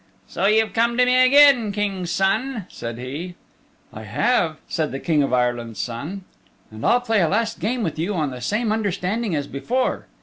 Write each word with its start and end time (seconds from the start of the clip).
"So 0.25 0.47
you've 0.47 0.73
come 0.73 0.97
to 0.97 1.05
me 1.05 1.23
again, 1.23 1.71
King's 1.71 2.09
Son," 2.09 2.65
said 2.69 2.97
he. 2.97 3.35
"I 3.93 4.01
have," 4.01 4.57
said 4.67 4.91
the 4.91 4.99
King 4.99 5.21
of 5.21 5.31
Ireland's 5.31 5.79
Son, 5.79 6.23
"and 6.71 6.83
I'll 6.83 7.01
play 7.01 7.21
a 7.21 7.29
last 7.29 7.59
game 7.59 7.83
with 7.83 7.99
you 7.99 8.15
on 8.15 8.31
the 8.31 8.41
same 8.41 8.71
understanding 8.71 9.35
as 9.35 9.45
before." 9.45 10.07